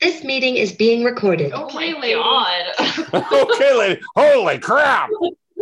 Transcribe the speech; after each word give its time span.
This 0.00 0.24
meeting 0.24 0.56
is 0.56 0.72
being 0.72 1.04
recorded. 1.04 1.52
Oh 1.54 1.64
Okay, 1.64 1.92
my 1.92 2.00
lady. 2.00 2.14
god. 2.14 2.64
okay, 3.32 3.74
lady. 3.78 4.00
Holy 4.16 4.58
crap! 4.58 5.10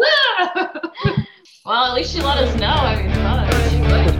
well, 1.66 1.84
at 1.86 1.94
least 1.94 2.14
she 2.14 2.20
let 2.20 2.38
us 2.38 2.54
know. 2.60 2.68
I 2.68 3.02
mean. 3.02 3.10
She 3.70 3.78
let 3.90 4.06
us 4.08 4.14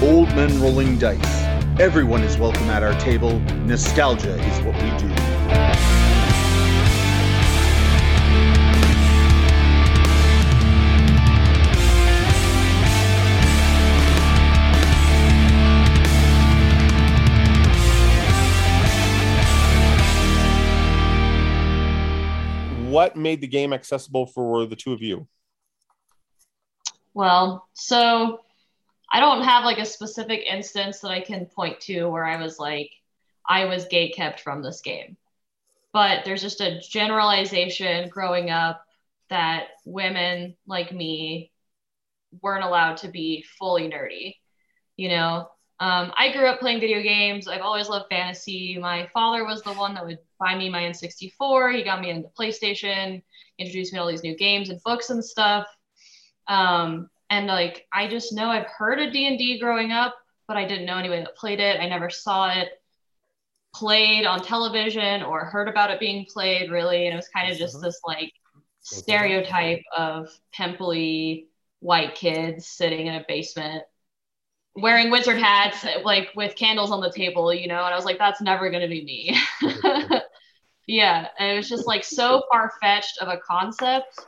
know. 0.00 0.08
Old 0.08 0.28
men 0.30 0.58
rolling 0.62 0.96
dice. 0.98 1.44
Everyone 1.78 2.22
is 2.22 2.38
welcome 2.38 2.70
at 2.70 2.82
our 2.82 2.98
table. 2.98 3.38
Nostalgia 3.66 4.34
is 4.34 4.60
what 4.64 4.74
we 4.82 4.90
do. 4.96 5.08
What 22.96 23.14
made 23.14 23.42
the 23.42 23.46
game 23.46 23.74
accessible 23.74 24.24
for 24.24 24.64
the 24.64 24.74
two 24.74 24.94
of 24.94 25.02
you? 25.02 25.28
Well, 27.12 27.68
so 27.74 28.40
I 29.12 29.20
don't 29.20 29.42
have 29.42 29.66
like 29.66 29.76
a 29.76 29.84
specific 29.84 30.46
instance 30.50 31.00
that 31.00 31.10
I 31.10 31.20
can 31.20 31.44
point 31.44 31.78
to 31.80 32.06
where 32.06 32.24
I 32.24 32.40
was 32.40 32.58
like, 32.58 32.90
I 33.46 33.66
was 33.66 33.84
gate 33.84 34.14
kept 34.16 34.40
from 34.40 34.62
this 34.62 34.80
game. 34.80 35.18
But 35.92 36.24
there's 36.24 36.40
just 36.40 36.62
a 36.62 36.80
generalization 36.80 38.08
growing 38.08 38.48
up 38.48 38.82
that 39.28 39.66
women 39.84 40.56
like 40.66 40.90
me 40.90 41.52
weren't 42.40 42.64
allowed 42.64 42.96
to 42.98 43.08
be 43.08 43.44
fully 43.58 43.90
nerdy. 43.90 44.36
You 44.96 45.10
know, 45.10 45.50
um, 45.80 46.14
I 46.16 46.32
grew 46.32 46.46
up 46.46 46.60
playing 46.60 46.80
video 46.80 47.02
games. 47.02 47.46
I've 47.46 47.60
always 47.60 47.90
loved 47.90 48.06
fantasy. 48.08 48.78
My 48.78 49.06
father 49.12 49.44
was 49.44 49.60
the 49.60 49.74
one 49.74 49.92
that 49.96 50.06
would 50.06 50.18
buy 50.38 50.54
me 50.54 50.68
my 50.68 50.82
N64. 50.82 51.74
He 51.74 51.82
got 51.82 52.00
me 52.00 52.10
into 52.10 52.28
PlayStation, 52.38 53.22
introduced 53.58 53.92
me 53.92 53.98
to 53.98 54.02
all 54.02 54.08
these 54.08 54.22
new 54.22 54.36
games 54.36 54.70
and 54.70 54.82
books 54.84 55.10
and 55.10 55.24
stuff. 55.24 55.66
Um, 56.48 57.10
and 57.30 57.46
like, 57.46 57.86
I 57.92 58.08
just 58.08 58.32
know 58.32 58.48
I've 58.48 58.66
heard 58.66 59.00
of 59.00 59.12
D&D 59.12 59.58
growing 59.58 59.92
up, 59.92 60.14
but 60.46 60.56
I 60.56 60.66
didn't 60.66 60.86
know 60.86 60.98
anybody 60.98 61.22
that 61.22 61.36
played 61.36 61.60
it. 61.60 61.80
I 61.80 61.88
never 61.88 62.10
saw 62.10 62.50
it 62.50 62.68
played 63.74 64.24
on 64.24 64.40
television 64.40 65.22
or 65.22 65.44
heard 65.44 65.68
about 65.68 65.90
it 65.90 66.00
being 66.00 66.24
played 66.32 66.70
really. 66.70 67.06
And 67.06 67.12
it 67.12 67.16
was 67.16 67.28
kind 67.28 67.50
of 67.50 67.58
just 67.58 67.80
this 67.82 68.00
like 68.06 68.32
stereotype 68.80 69.82
of 69.96 70.28
pimply 70.52 71.48
white 71.80 72.14
kids 72.14 72.66
sitting 72.66 73.06
in 73.06 73.14
a 73.16 73.24
basement 73.28 73.82
wearing 74.76 75.10
wizard 75.10 75.38
hats 75.38 75.86
like 76.04 76.28
with 76.36 76.54
candles 76.54 76.90
on 76.90 77.00
the 77.00 77.10
table 77.10 77.52
you 77.52 77.66
know 77.66 77.84
and 77.84 77.94
i 77.94 77.96
was 77.96 78.04
like 78.04 78.18
that's 78.18 78.40
never 78.40 78.70
going 78.70 78.82
to 78.82 78.88
be 78.88 79.04
me 79.04 80.20
yeah 80.86 81.28
and 81.38 81.52
it 81.52 81.56
was 81.56 81.68
just 81.68 81.86
like 81.86 82.04
so 82.04 82.42
far-fetched 82.52 83.18
of 83.18 83.28
a 83.28 83.38
concept 83.38 84.20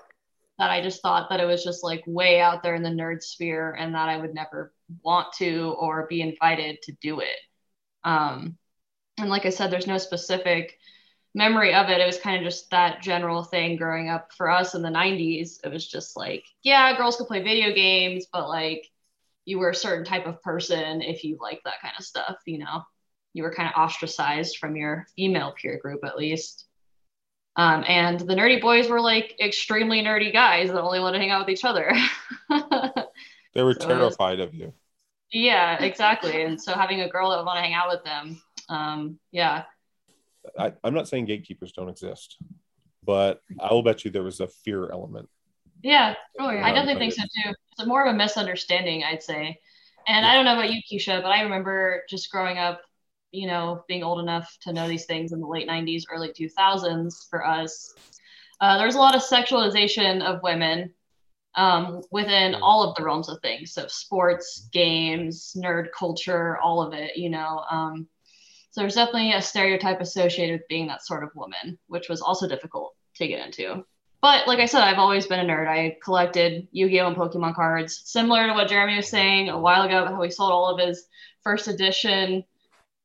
that 0.59 0.71
i 0.71 0.83
just 0.83 1.03
thought 1.03 1.29
that 1.31 1.41
it 1.41 1.47
was 1.47 1.65
just 1.65 1.85
like 1.85 2.03
way 2.07 2.41
out 2.41 2.63
there 2.63 2.75
in 2.75 2.83
the 2.83 2.89
nerd 2.89 3.23
sphere 3.23 3.73
and 3.73 3.95
that 3.95 4.09
i 4.09 4.17
would 4.17 4.35
never 4.35 4.73
want 5.03 5.33
to 5.35 5.75
or 5.79 6.07
be 6.09 6.21
invited 6.21 6.81
to 6.83 6.93
do 7.01 7.21
it. 7.21 7.39
Um 8.05 8.57
and 9.19 9.29
like 9.29 9.47
i 9.47 9.51
said 9.51 9.71
there's 9.71 9.87
no 9.87 9.99
specific 9.99 10.79
memory 11.35 11.75
of 11.75 11.89
it. 11.89 12.01
It 12.01 12.07
was 12.07 12.19
kind 12.19 12.37
of 12.37 12.43
just 12.43 12.71
that 12.71 13.03
general 13.03 13.45
thing 13.45 13.77
growing 13.77 14.09
up 14.09 14.33
for 14.37 14.51
us 14.51 14.75
in 14.75 14.83
the 14.83 14.89
90s 14.89 15.61
it 15.63 15.71
was 15.71 15.87
just 15.87 16.17
like 16.17 16.45
yeah 16.63 16.97
girls 16.97 17.17
could 17.17 17.29
play 17.29 17.43
video 17.43 17.73
games 17.75 18.27
but 18.33 18.49
like 18.49 18.87
you 19.45 19.59
were 19.59 19.71
a 19.71 19.75
certain 19.75 20.05
type 20.05 20.27
of 20.27 20.43
person 20.43 21.03
if 21.03 21.25
you 21.25 21.39
like 21.41 21.61
that 21.65 21.81
kind 21.83 21.95
of 21.99 22.05
stuff 22.05 22.37
you 22.47 22.59
know 22.59 22.83
you 23.39 23.45
were 23.45 23.55
kind 23.55 23.71
of 23.75 23.81
ostracized 23.81 24.59
from 24.59 24.77
your 24.77 25.07
female 25.17 25.55
peer 25.61 25.79
group 25.81 26.01
at 26.05 26.19
least 26.19 26.67
um, 27.57 27.83
and 27.89 28.21
the 28.21 28.35
nerdy 28.35 28.61
boys 28.61 28.89
were 28.89 29.01
like 29.01 29.35
extremely 29.41 30.03
nerdy 30.03 30.33
guys 30.33 30.69
that 30.71 30.83
only 30.83 31.01
wanted 31.01 31.19
to 31.19 31.23
hang 31.23 31.31
out 31.31 31.47
with 31.47 31.53
each 31.57 31.65
other 31.65 31.91
They 33.55 33.63
were 33.63 33.73
So 33.75 33.89
it 33.89 33.99
was- 33.99 34.17
terrified 34.17 34.41
of 34.41 34.53
you. 34.55 34.75
yeah 35.33 35.83
exactly 35.83 36.43
and 36.43 36.61
so 36.61 36.75
having 36.75 37.01
a 37.01 37.09
girl 37.09 37.31
that 37.31 37.39
would 37.39 37.47
want 37.47 37.57
to 37.59 37.63
hang 37.63 37.75
out 37.75 37.89
with 37.89 38.05
them 38.05 38.41
um, 38.69 39.19
yeah 39.33 39.65
I, 40.59 40.73
I'm 40.85 40.95
not 40.95 41.09
saying 41.09 41.27
gatekeepers 41.27 41.73
don't 41.73 41.89
exist, 41.91 42.39
but 43.05 43.43
I 43.61 43.73
will 43.73 43.83
bet 43.83 44.05
you 44.05 44.11
there 44.11 44.23
was 44.23 44.41
a 44.41 44.49
fear 44.49 44.91
element. 44.91 45.29
yeah 45.83 46.15
Oh 46.41 46.51
yeah. 46.51 46.65
I 46.67 46.73
definitely 46.73 47.01
think 47.01 47.13
so 47.15 47.23
too. 47.23 47.53
It's 47.79 47.87
more 47.87 48.07
of 48.07 48.15
a 48.15 48.17
misunderstanding, 48.17 49.05
I'd 49.05 49.23
say. 49.23 49.59
And 50.07 50.25
I 50.25 50.33
don't 50.35 50.47
know 50.47 50.55
about 50.55 50.73
you, 50.73 50.81
Keisha, 50.91 51.21
but 51.23 51.29
I 51.29 51.43
remember 51.43 52.03
just 52.09 52.31
growing 52.31 52.57
up, 52.57 52.81
you 53.33 53.47
know, 53.47 53.85
being 53.89 54.03
old 54.03 54.21
enough 54.21 54.57
to 54.63 54.73
know 54.73 54.89
these 54.89 55.07
things 55.07 55.33
in 55.33 55.41
the 55.41 55.47
late 55.47 55.69
90s, 55.69 56.05
early 56.11 56.31
2000s 56.31 57.29
for 57.29 57.47
us. 57.47 57.95
Uh, 58.61 58.77
there 58.77 58.87
was 58.87 58.97
a 58.97 59.01
lot 59.01 59.15
of 59.15 59.23
sexualization 59.23 60.23
of 60.23 60.43
women 60.43 60.93
um, 61.55 62.03
within 62.11 62.55
all 62.55 62.83
of 62.83 62.95
the 62.97 63.05
realms 63.05 63.29
of 63.29 63.41
things. 63.41 63.73
So, 63.73 63.87
sports, 63.87 64.69
games, 64.73 65.57
nerd 65.57 65.89
culture, 65.97 66.59
all 66.59 66.83
of 66.83 66.93
it, 66.93 67.17
you 67.17 67.31
know. 67.31 67.65
Um, 67.71 68.07
so, 68.71 68.81
there's 68.81 68.95
definitely 68.95 69.33
a 69.33 69.43
stereotype 69.43 70.01
associated 70.01 70.61
with 70.61 70.69
being 70.69 70.89
that 70.89 71.05
sort 71.05 71.25
of 71.25 71.31
woman, 71.35 71.79
which 71.87 72.09
was 72.09 72.21
also 72.21 72.49
difficult 72.49 72.95
to 73.17 73.29
get 73.29 73.45
into 73.45 73.85
but 74.21 74.49
like 74.49 74.59
I 74.59 74.67
said, 74.67 74.83
I've 74.83 74.99
always 74.99 75.27
been 75.27 75.39
a 75.39 75.45
nerd. 75.45 75.69
I 75.69 75.97
collected 76.03 76.67
Yu-Gi-Oh 76.73 77.07
and 77.07 77.17
Pokemon 77.17 77.55
cards, 77.55 78.03
similar 78.05 78.47
to 78.47 78.53
what 78.53 78.69
Jeremy 78.69 78.97
was 78.97 79.09
saying 79.09 79.49
a 79.49 79.59
while 79.59 79.83
ago 79.83 80.03
about 80.03 80.15
how 80.15 80.23
he 80.23 80.31
sold 80.31 80.51
all 80.51 80.67
of 80.67 80.85
his 80.85 81.07
first 81.43 81.69
edition, 81.69 82.45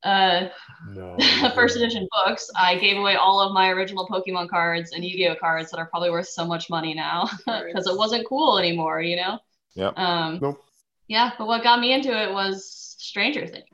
uh, 0.03 0.49
No. 0.89 1.17
first 1.55 1.75
edition 1.75 2.07
books. 2.11 2.49
I 2.55 2.77
gave 2.77 2.97
away 2.97 3.15
all 3.15 3.39
of 3.39 3.53
my 3.53 3.69
original 3.69 4.07
Pokemon 4.07 4.49
cards 4.49 4.91
and 4.93 5.03
Yu-Gi-Oh 5.03 5.35
cards 5.35 5.71
that 5.71 5.77
are 5.77 5.85
probably 5.87 6.09
worth 6.11 6.27
so 6.27 6.45
much 6.45 6.69
money 6.69 6.93
now 6.93 7.29
because 7.45 7.87
it 7.87 7.97
wasn't 7.97 8.27
cool 8.27 8.57
anymore, 8.59 9.01
you 9.01 9.15
know. 9.15 9.39
Yep. 9.75 9.97
Um, 9.97 10.39
Nope. 10.41 10.63
Yeah, 11.07 11.31
but 11.37 11.47
what 11.47 11.63
got 11.63 11.79
me 11.79 11.93
into 11.93 12.09
it 12.11 12.31
was 12.33 12.95
Stranger 12.97 13.45
Things 13.45 13.65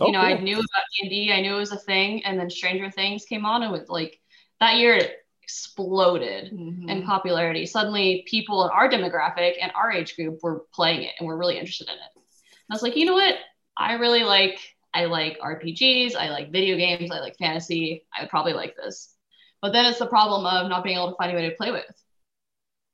Oh, 0.00 0.06
you 0.06 0.12
know, 0.12 0.18
I 0.20 0.36
knew 0.40 0.56
about 0.56 0.82
D&D, 1.02 1.32
I 1.32 1.40
knew 1.40 1.54
it 1.54 1.58
was 1.60 1.70
a 1.70 1.78
thing, 1.78 2.24
and 2.24 2.38
then 2.38 2.50
Stranger 2.50 2.90
Things 2.90 3.24
came 3.26 3.46
on, 3.46 3.62
and 3.62 3.72
it 3.72 3.78
was 3.80 3.88
like 3.88 4.18
that 4.58 4.74
year 4.76 4.94
it 4.96 5.24
exploded 5.42 6.52
Mhm. 6.52 6.90
in 6.90 7.02
popularity. 7.04 7.64
Suddenly, 7.64 8.24
people 8.26 8.64
in 8.64 8.70
our 8.70 8.88
demographic 8.88 9.54
and 9.60 9.70
our 9.74 9.92
age 9.92 10.16
group 10.16 10.40
were 10.42 10.64
playing 10.74 11.02
it 11.04 11.12
and 11.18 11.28
were 11.28 11.36
really 11.36 11.58
interested 11.58 11.86
in 11.88 11.94
it. 11.94 12.10
And 12.16 12.24
I 12.70 12.74
was 12.74 12.82
like, 12.82 12.96
you 12.96 13.04
know 13.06 13.14
what? 13.14 13.36
I 13.76 13.94
really 13.94 14.24
like 14.24 14.58
I 14.94 15.06
like 15.06 15.38
RPGs, 15.40 16.14
I 16.14 16.30
like 16.30 16.52
video 16.52 16.76
games, 16.76 17.10
I 17.10 17.20
like 17.20 17.36
fantasy. 17.36 18.06
I 18.16 18.22
would 18.22 18.30
probably 18.30 18.52
like 18.52 18.76
this. 18.76 19.14
But 19.60 19.72
then 19.72 19.86
it's 19.86 19.98
the 19.98 20.06
problem 20.06 20.46
of 20.46 20.68
not 20.68 20.84
being 20.84 20.96
able 20.96 21.10
to 21.10 21.16
find 21.16 21.30
anybody 21.30 21.50
to 21.50 21.56
play 21.56 21.72
with. 21.72 21.84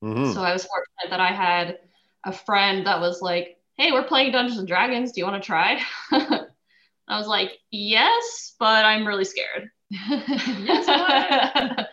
Mhm. 0.02 0.32
So 0.34 0.42
I 0.42 0.52
was 0.52 0.64
fortunate 0.64 1.10
that 1.10 1.20
I 1.20 1.32
had 1.32 1.78
a 2.24 2.32
friend 2.32 2.86
that 2.86 3.00
was 3.00 3.20
like, 3.20 3.58
"Hey, 3.76 3.92
we're 3.92 4.04
playing 4.04 4.32
Dungeons 4.32 4.58
and 4.58 4.68
Dragons. 4.68 5.12
Do 5.12 5.20
you 5.20 5.26
want 5.26 5.42
to 5.42 5.46
try?" 5.46 5.80
I 6.10 7.18
was 7.18 7.26
like, 7.26 7.58
"Yes, 7.70 8.54
but 8.58 8.84
I'm 8.84 9.06
really 9.06 9.24
scared." 9.24 9.70
Yes, 9.90 10.86
why? 10.86 11.86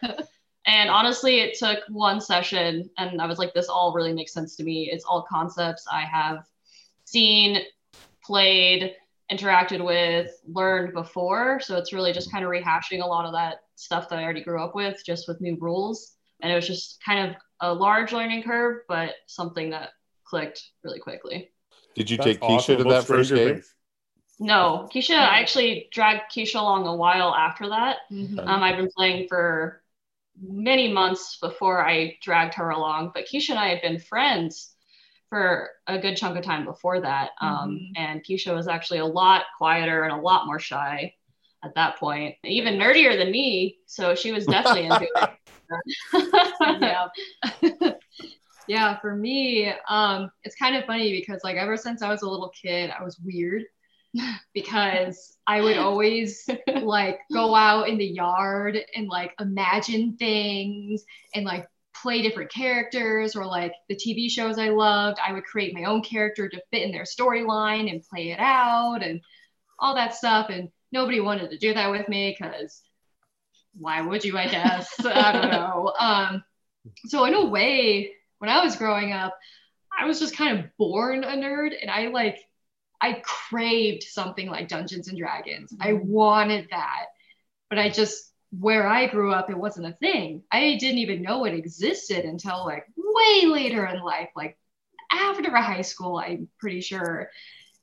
and 0.67 0.89
honestly, 0.89 1.39
it 1.39 1.57
took 1.57 1.79
one 1.89 2.21
session, 2.21 2.89
and 2.97 3.21
I 3.21 3.25
was 3.25 3.39
like, 3.39 3.53
"This 3.53 3.67
all 3.69 3.93
really 3.93 4.13
makes 4.13 4.33
sense 4.33 4.55
to 4.57 4.63
me. 4.63 4.89
It's 4.91 5.03
all 5.05 5.23
concepts 5.29 5.85
I 5.91 6.01
have 6.01 6.45
seen, 7.05 7.63
played, 8.23 8.95
interacted 9.31 9.83
with, 9.83 10.31
learned 10.47 10.93
before. 10.93 11.59
So 11.59 11.77
it's 11.77 11.93
really 11.93 12.13
just 12.13 12.31
kind 12.31 12.43
of 12.45 12.51
rehashing 12.51 13.03
a 13.03 13.07
lot 13.07 13.25
of 13.25 13.33
that 13.33 13.63
stuff 13.75 14.09
that 14.09 14.19
I 14.19 14.23
already 14.23 14.43
grew 14.43 14.61
up 14.61 14.75
with, 14.75 15.03
just 15.05 15.27
with 15.27 15.41
new 15.41 15.57
rules." 15.59 16.15
And 16.41 16.51
it 16.51 16.55
was 16.55 16.67
just 16.67 17.03
kind 17.03 17.29
of 17.29 17.35
a 17.61 17.73
large 17.73 18.11
learning 18.11 18.43
curve, 18.43 18.81
but 18.87 19.15
something 19.25 19.71
that 19.71 19.89
clicked 20.23 20.61
really 20.83 20.99
quickly. 20.99 21.51
Did 21.95 22.09
you 22.09 22.17
That's 22.17 22.25
take 22.25 22.39
Keisha 22.41 22.57
awesome 22.57 22.77
to 22.77 22.83
that 22.85 23.05
first 23.05 23.33
game? 23.33 23.55
Things. 23.55 23.73
No, 24.39 24.87
Keisha, 24.93 25.15
I 25.15 25.39
actually 25.39 25.89
dragged 25.91 26.31
Keisha 26.31 26.59
along 26.59 26.85
a 26.85 26.95
while 26.95 27.33
after 27.33 27.69
that. 27.69 27.97
Mhm. 28.11 28.39
Um, 28.47 28.61
I've 28.61 28.77
been 28.77 28.91
playing 28.95 29.27
for 29.27 29.81
many 30.39 30.91
months 30.91 31.39
before 31.39 31.83
I 31.83 32.17
dragged 32.21 32.53
her 32.53 32.69
along, 32.69 33.11
but 33.15 33.25
Keisha 33.25 33.49
and 33.51 33.59
I 33.59 33.69
had 33.69 33.81
been 33.81 33.99
friends 33.99 34.75
for 35.29 35.69
a 35.87 35.99
good 35.99 36.15
chunk 36.15 36.37
of 36.37 36.43
time 36.43 36.65
before 36.65 37.01
that. 37.01 37.31
Um, 37.41 37.79
Mhm. 37.79 37.91
And 37.97 38.23
Keisha 38.23 38.55
was 38.55 38.67
actually 38.67 38.99
a 38.99 39.05
lot 39.05 39.43
quieter 39.57 40.03
and 40.03 40.13
a 40.13 40.21
lot 40.21 40.45
more 40.45 40.59
shy 40.59 41.13
at 41.63 41.75
that 41.75 41.97
point, 41.97 42.35
even 42.43 42.75
nerdier 42.75 43.17
than 43.17 43.31
me. 43.31 43.77
So 43.87 44.15
she 44.15 44.31
was 44.31 44.45
definitely 44.45 44.85
into 44.85 45.07
it. 45.15 45.29
yeah. 46.81 47.07
yeah, 48.67 48.99
for 48.99 49.15
me, 49.15 49.73
um, 49.89 50.29
it's 50.43 50.55
kind 50.55 50.75
of 50.75 50.85
funny 50.85 51.11
because 51.11 51.41
like 51.43 51.57
ever 51.57 51.75
since 51.77 52.01
I 52.01 52.09
was 52.09 52.21
a 52.21 52.29
little 52.29 52.49
kid, 52.49 52.91
I 52.97 53.03
was 53.03 53.19
weird 53.19 53.63
because 54.53 55.37
I 55.45 55.61
would 55.61 55.77
always 55.77 56.49
like 56.81 57.19
go 57.33 57.53
out 57.53 57.89
in 57.89 57.97
the 57.97 58.05
yard 58.05 58.77
and 58.95 59.07
like 59.07 59.33
imagine 59.39 60.15
things 60.17 61.03
and 61.35 61.45
like 61.45 61.67
play 62.01 62.21
different 62.21 62.51
characters 62.51 63.35
or 63.35 63.45
like 63.45 63.73
the 63.89 63.95
TV 63.95 64.29
shows 64.29 64.57
I 64.57 64.69
loved. 64.69 65.19
I 65.25 65.33
would 65.33 65.45
create 65.45 65.73
my 65.73 65.85
own 65.85 66.01
character 66.01 66.49
to 66.49 66.61
fit 66.71 66.83
in 66.83 66.91
their 66.91 67.03
storyline 67.03 67.89
and 67.89 68.03
play 68.03 68.31
it 68.31 68.39
out 68.39 68.99
and 69.03 69.21
all 69.79 69.95
that 69.95 70.15
stuff. 70.15 70.49
And 70.49 70.69
nobody 70.91 71.19
wanted 71.19 71.51
to 71.51 71.57
do 71.57 71.73
that 71.73 71.91
with 71.91 72.07
me 72.07 72.35
because 72.37 72.81
why 73.73 74.01
would 74.01 74.25
you? 74.25 74.37
I 74.37 74.47
guess 74.47 74.93
I 75.05 75.31
don't 75.31 75.51
know. 75.51 75.93
Um, 75.99 76.43
so 77.07 77.25
in 77.25 77.33
a 77.33 77.45
way, 77.45 78.11
when 78.39 78.49
I 78.49 78.63
was 78.63 78.75
growing 78.75 79.11
up, 79.11 79.37
I 79.97 80.05
was 80.05 80.19
just 80.19 80.35
kind 80.35 80.59
of 80.59 80.65
born 80.77 81.23
a 81.23 81.35
nerd, 81.35 81.71
and 81.79 81.89
I 81.89 82.07
like 82.07 82.37
I 83.01 83.21
craved 83.23 84.03
something 84.03 84.47
like 84.49 84.67
Dungeons 84.67 85.07
and 85.07 85.17
Dragons. 85.17 85.73
I 85.79 85.93
wanted 85.93 86.67
that, 86.71 87.05
but 87.69 87.79
I 87.79 87.89
just 87.89 88.31
where 88.51 88.87
I 88.87 89.07
grew 89.07 89.31
up, 89.33 89.49
it 89.49 89.57
wasn't 89.57 89.87
a 89.87 89.93
thing. 89.93 90.43
I 90.51 90.77
didn't 90.77 90.99
even 90.99 91.21
know 91.21 91.45
it 91.45 91.53
existed 91.53 92.25
until 92.25 92.65
like 92.65 92.85
way 92.95 93.45
later 93.45 93.85
in 93.85 94.01
life, 94.01 94.29
like 94.35 94.57
after 95.11 95.49
high 95.55 95.81
school, 95.81 96.17
I'm 96.17 96.47
pretty 96.59 96.81
sure. 96.81 97.29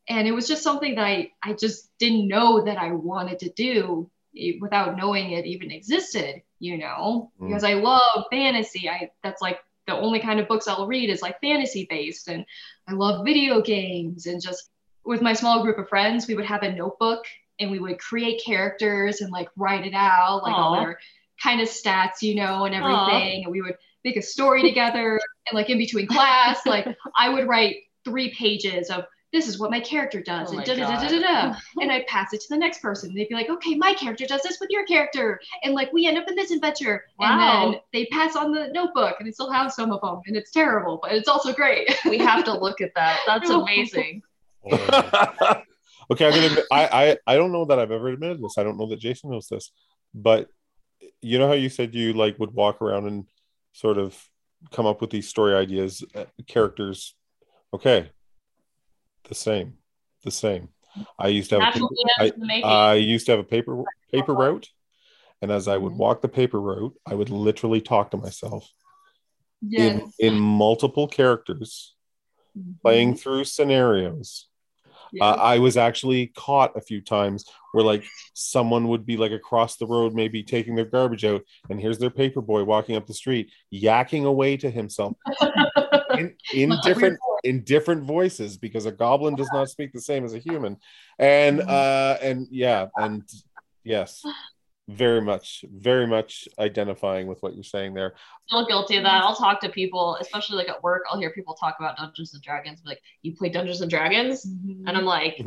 And 0.08 0.28
it 0.28 0.32
was 0.32 0.46
just 0.48 0.62
something 0.62 0.94
that 0.96 1.04
I, 1.04 1.30
I 1.42 1.54
just 1.54 1.90
didn't 1.98 2.28
know 2.28 2.64
that 2.64 2.78
I 2.78 2.92
wanted 2.92 3.38
to 3.40 3.50
do 3.50 4.10
e- 4.34 4.58
without 4.60 4.96
knowing 4.96 5.32
it 5.32 5.46
even 5.46 5.70
existed, 5.70 6.42
you 6.58 6.78
know, 6.78 7.30
Mm. 7.40 7.48
because 7.48 7.64
I 7.64 7.74
love 7.74 8.24
fantasy. 8.30 8.88
I 8.88 9.10
that's 9.22 9.40
like 9.42 9.60
the 9.86 9.94
only 9.94 10.20
kind 10.20 10.40
of 10.40 10.48
books 10.48 10.68
I'll 10.68 10.86
read 10.86 11.10
is 11.10 11.22
like 11.22 11.40
fantasy 11.40 11.86
based. 11.88 12.28
And 12.28 12.44
I 12.88 12.92
love 12.92 13.24
video 13.24 13.60
games 13.60 14.26
and 14.26 14.40
just 14.42 14.70
with 15.04 15.20
my 15.22 15.34
small 15.34 15.62
group 15.62 15.78
of 15.78 15.88
friends, 15.88 16.26
we 16.26 16.34
would 16.34 16.46
have 16.46 16.62
a 16.62 16.72
notebook 16.72 17.24
and 17.60 17.70
we 17.70 17.78
would 17.78 17.98
create 17.98 18.42
characters 18.44 19.20
and 19.20 19.30
like 19.30 19.48
write 19.56 19.86
it 19.86 19.94
out, 19.94 20.42
like 20.42 20.54
all 20.54 20.74
Aw. 20.74 20.80
their 20.80 20.98
kind 21.42 21.60
of 21.60 21.68
stats, 21.68 22.22
you 22.22 22.34
know, 22.34 22.64
and 22.64 22.74
everything. 22.74 23.44
And 23.44 23.52
we 23.52 23.62
would 23.62 23.76
make 24.04 24.16
a 24.16 24.22
story 24.22 24.62
together. 24.62 25.20
And 25.46 25.58
like 25.58 25.68
in 25.68 25.76
between 25.76 26.06
class, 26.06 26.64
like 26.64 26.86
I 27.18 27.28
would 27.28 27.46
write 27.46 27.76
three 28.02 28.32
pages 28.32 28.88
of 28.88 29.04
this 29.34 29.46
is 29.46 29.58
what 29.58 29.70
my 29.70 29.80
character 29.80 30.22
does, 30.22 30.50
Oh 30.50 30.56
and 30.56 30.64
da 30.64 30.74
da 30.74 30.86
da 30.86 31.02
da 31.02 31.08
da 31.08 31.20
da. 31.20 31.58
And 31.82 31.92
I'd 31.92 32.06
pass 32.06 32.32
it 32.32 32.40
to 32.40 32.46
the 32.48 32.56
next 32.56 32.80
person. 32.80 33.12
They'd 33.12 33.28
be 33.28 33.34
like, 33.34 33.50
okay, 33.50 33.74
my 33.74 33.92
character 33.92 34.24
does 34.26 34.42
this 34.42 34.58
with 34.58 34.70
your 34.70 34.86
character. 34.86 35.38
And 35.64 35.74
like 35.74 35.92
we 35.92 36.06
end 36.06 36.16
up 36.16 36.28
in 36.28 36.34
this 36.34 36.50
adventure. 36.50 37.04
Wow. 37.18 37.64
And 37.64 37.74
then 37.74 37.80
they 37.92 38.06
pass 38.06 38.36
on 38.36 38.52
the 38.52 38.68
notebook 38.68 39.16
and 39.18 39.26
they 39.26 39.32
still 39.32 39.50
have 39.50 39.70
some 39.70 39.92
of 39.92 40.00
them. 40.00 40.22
And 40.26 40.34
it's 40.34 40.50
terrible, 40.50 41.00
but 41.02 41.12
it's 41.12 41.28
also 41.28 41.52
great. 41.52 41.94
We 42.08 42.16
have 42.18 42.44
to 42.44 42.56
look 42.56 42.80
at 42.80 42.94
that. 42.94 43.20
That's 43.26 43.50
amazing. 43.50 44.22
Okay, 46.10 46.26
I'm 46.26 46.32
gonna. 46.32 46.46
Admit, 46.46 46.64
I, 46.70 46.86
I 46.86 47.16
I 47.26 47.36
don't 47.36 47.52
know 47.52 47.64
that 47.66 47.78
I've 47.78 47.90
ever 47.90 48.08
admitted 48.08 48.42
this. 48.42 48.58
I 48.58 48.62
don't 48.62 48.78
know 48.78 48.86
that 48.88 48.98
Jason 48.98 49.30
knows 49.30 49.48
this, 49.48 49.72
but 50.14 50.48
you 51.20 51.38
know 51.38 51.46
how 51.48 51.54
you 51.54 51.68
said 51.68 51.94
you 51.94 52.12
like 52.12 52.38
would 52.38 52.52
walk 52.52 52.80
around 52.82 53.06
and 53.06 53.26
sort 53.72 53.98
of 53.98 54.16
come 54.70 54.86
up 54.86 55.00
with 55.00 55.10
these 55.10 55.28
story 55.28 55.54
ideas, 55.54 56.04
uh, 56.14 56.24
characters. 56.46 57.14
Okay, 57.72 58.10
the 59.28 59.34
same, 59.34 59.74
the 60.22 60.30
same. 60.30 60.68
I 61.18 61.28
used 61.28 61.50
to 61.50 61.60
have 61.60 61.74
a 61.74 61.78
Natural 61.78 61.90
I- 62.18 62.24
DMs 62.28 62.34
in 62.34 62.40
the 62.40 62.46
making. 62.46 62.64
I 62.70 62.94
used 62.94 63.26
to 63.26 63.32
have 63.32 63.40
a 63.40 63.44
paper 63.44 63.82
paper 64.12 64.34
route, 64.34 64.68
and 65.42 65.50
as 65.50 65.66
I 65.68 65.76
would 65.76 65.92
Mhm. 65.94 65.96
walk 65.98 66.22
the 66.22 66.28
paper 66.28 66.60
route, 66.60 66.96
I 67.04 67.14
would 67.14 67.30
literally 67.30 67.80
talk 67.80 68.10
to 68.12 68.16
myself 68.16 68.70
yes. 69.60 70.12
in 70.18 70.34
in 70.34 70.38
multiple 70.38 71.08
characters, 71.08 71.96
playing 72.82 73.16
through 73.16 73.44
scenarios. 73.44 74.48
Yeah. 75.12 75.24
Uh, 75.24 75.36
I 75.36 75.58
was 75.58 75.76
actually 75.76 76.28
caught 76.36 76.76
a 76.76 76.80
few 76.80 77.00
times 77.00 77.44
where 77.72 77.84
like 77.84 78.04
someone 78.34 78.88
would 78.88 79.04
be 79.04 79.16
like 79.16 79.32
across 79.32 79.76
the 79.76 79.86
road, 79.86 80.14
maybe 80.14 80.42
taking 80.42 80.74
their 80.74 80.84
garbage 80.84 81.24
out, 81.24 81.42
and 81.70 81.80
here's 81.80 81.98
their 81.98 82.10
paper 82.10 82.40
boy 82.40 82.64
walking 82.64 82.96
up 82.96 83.06
the 83.06 83.14
street, 83.14 83.50
yakking 83.72 84.24
away 84.24 84.56
to 84.56 84.70
himself 84.70 85.16
in, 86.18 86.34
in 86.52 86.72
different 86.82 87.18
in 87.42 87.62
different 87.62 88.04
voices 88.04 88.56
because 88.56 88.86
a 88.86 88.92
goblin 88.92 89.34
does 89.34 89.50
not 89.52 89.68
speak 89.68 89.92
the 89.92 90.00
same 90.00 90.24
as 90.24 90.34
a 90.34 90.38
human. 90.38 90.76
And 91.18 91.60
uh 91.60 92.16
and 92.22 92.46
yeah, 92.50 92.86
and 92.96 93.22
yes, 93.84 94.24
very 94.88 95.20
much, 95.20 95.64
very 95.72 96.06
much 96.06 96.46
identifying 96.58 97.26
with 97.26 97.42
what 97.42 97.54
you're 97.54 97.64
saying 97.64 97.94
there. 97.94 98.14
Still 98.46 98.66
guilty 98.66 98.96
of 98.96 99.04
that. 99.04 99.24
I'll 99.24 99.34
talk 99.34 99.60
to 99.60 99.68
people, 99.68 100.16
especially 100.20 100.56
like 100.56 100.68
at 100.68 100.82
work. 100.82 101.02
I'll 101.10 101.18
hear 101.18 101.30
people 101.30 101.54
talk 101.54 101.76
about 101.78 101.96
Dungeons 101.96 102.34
and 102.34 102.42
Dragons. 102.42 102.82
Like, 102.84 103.00
"You 103.22 103.34
play 103.34 103.48
Dungeons 103.48 103.80
and 103.80 103.90
Dragons?" 103.90 104.46
Mhm. 104.46 104.84
And 104.86 104.96
I'm 104.96 105.04
like, 105.16 105.44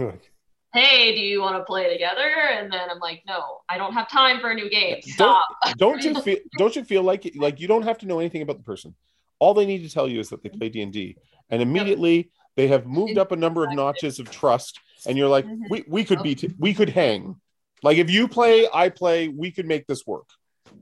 "Hey, 0.73 1.13
do 1.13 1.21
you 1.21 1.41
want 1.41 1.55
to 1.57 1.63
play 1.63 1.91
together?" 1.91 2.27
And 2.51 2.71
then 2.71 2.89
I'm 2.89 2.99
like, 2.99 3.21
"No, 3.27 3.59
I 3.69 3.77
don't 3.77 3.93
have 3.93 4.09
time 4.09 4.39
for 4.39 4.49
a 4.49 4.55
new 4.55 4.69
game. 4.69 5.01
Stop." 5.03 5.45
don't 5.77 6.03
you 6.03 6.19
feel 6.21 6.37
don't 6.57 6.75
you 6.75 6.83
feel 6.83 7.03
like 7.03 7.31
like 7.35 7.59
you 7.59 7.67
don't 7.67 7.83
have 7.83 7.97
to 7.99 8.07
know 8.07 8.19
anything 8.19 8.41
about 8.41 8.57
the 8.57 8.63
person 8.63 8.95
all 9.39 9.53
they 9.53 9.65
need 9.65 9.83
to 9.83 9.89
tell 9.93 10.07
you 10.07 10.19
is 10.19 10.29
that 10.29 10.41
they 10.41 10.49
play 10.49 10.69
d&d 10.69 11.15
and 11.51 11.61
immediately 11.61 12.31
they 12.55 12.67
have 12.67 12.87
moved 12.87 13.17
up 13.17 13.31
a 13.31 13.35
number 13.35 13.63
of 13.63 13.71
notches 13.73 14.17
of 14.19 14.31
trust 14.31 14.79
and 15.05 15.17
you're 15.17 15.27
like 15.27 15.45
Mhm. 15.45 15.69
we, 15.69 15.83
we 15.87 16.03
could 16.03 16.23
be 16.23 16.33
t- 16.35 16.53
we 16.57 16.73
could 16.73 16.89
hang 16.89 17.35
like 17.83 17.97
if 17.97 18.09
you 18.09 18.27
play 18.27 18.67
i 18.73 18.89
play 18.89 19.27
we 19.27 19.51
could 19.51 19.65
make 19.65 19.85
this 19.87 20.05
work 20.05 20.27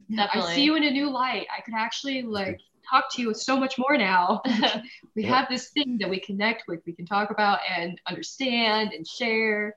Yeah, 0.07 0.27
I 0.33 0.39
see 0.53 0.63
you 0.63 0.75
in 0.75 0.83
a 0.83 0.91
new 0.91 1.09
light. 1.09 1.47
I 1.55 1.61
could 1.61 1.73
actually 1.73 2.21
like 2.21 2.59
talk 2.89 3.05
to 3.13 3.21
you 3.21 3.33
so 3.33 3.57
much 3.59 3.77
more 3.77 3.97
now. 3.97 4.41
we 5.15 5.23
Yeah. 5.23 5.35
have 5.35 5.47
this 5.49 5.71
thing 5.71 5.97
that 5.99 6.09
we 6.09 6.19
connect 6.19 6.63
with, 6.67 6.81
we 6.85 6.93
can 6.93 7.05
talk 7.07 7.31
about 7.31 7.59
and 7.77 7.99
understand 8.07 8.93
and 8.93 9.05
share. 9.07 9.75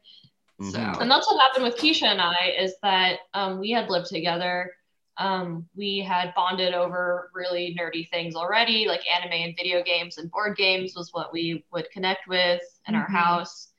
So 0.60 0.78
Mhm. 0.78 1.00
and 1.00 1.10
that's 1.10 1.26
what 1.30 1.40
happened 1.40 1.64
with 1.64 1.76
Keisha 1.76 2.06
and 2.06 2.20
I 2.20 2.54
is 2.58 2.74
that 2.82 3.20
um, 3.32 3.58
we 3.58 3.70
had 3.70 3.88
lived 3.88 4.06
together. 4.08 4.74
Um, 5.16 5.66
we 5.74 6.00
had 6.00 6.34
bonded 6.34 6.74
over 6.74 7.30
really 7.34 7.74
nerdy 7.78 8.08
things 8.10 8.36
already, 8.36 8.86
like 8.86 9.00
anime 9.10 9.32
and 9.32 9.56
video 9.56 9.82
games 9.82 10.18
and 10.18 10.30
board 10.30 10.56
games 10.56 10.94
was 10.94 11.08
what 11.12 11.32
we 11.32 11.64
would 11.72 11.90
connect 11.90 12.28
with 12.28 12.60
in 12.86 12.94
our 12.94 13.08
Mhm. 13.08 13.14
house. 13.14 13.72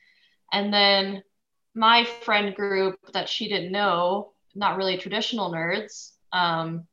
And 0.52 0.74
then 0.74 1.22
my 1.80 2.04
friend 2.04 2.54
group 2.54 3.00
that 3.14 3.30
she 3.30 3.48
didn't 3.48 3.72
know, 3.72 4.32
not 4.54 4.76
really 4.76 4.98
traditional 4.98 5.50
nerds, 5.52 6.12
um, 6.34 6.86